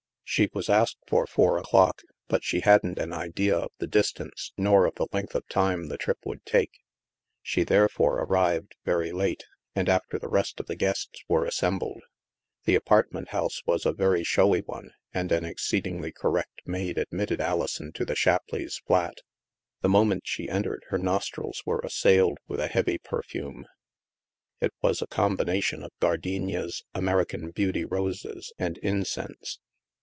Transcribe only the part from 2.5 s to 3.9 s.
hadn't an idea of the